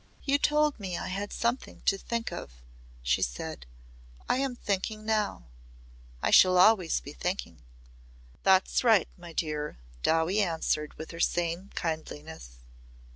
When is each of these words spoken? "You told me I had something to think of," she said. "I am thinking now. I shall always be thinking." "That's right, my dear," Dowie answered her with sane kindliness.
"You 0.23 0.39
told 0.39 0.79
me 0.79 0.97
I 0.97 1.09
had 1.09 1.31
something 1.31 1.83
to 1.85 1.95
think 1.95 2.31
of," 2.31 2.53
she 3.03 3.21
said. 3.21 3.67
"I 4.27 4.37
am 4.37 4.55
thinking 4.55 5.05
now. 5.05 5.45
I 6.23 6.31
shall 6.31 6.57
always 6.57 6.99
be 7.01 7.13
thinking." 7.13 7.61
"That's 8.41 8.83
right, 8.83 9.09
my 9.15 9.31
dear," 9.31 9.77
Dowie 10.01 10.41
answered 10.41 10.93
her 10.93 10.95
with 10.97 11.21
sane 11.23 11.71
kindliness. 11.75 12.61